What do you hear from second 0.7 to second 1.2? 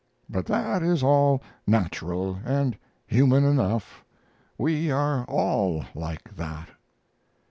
is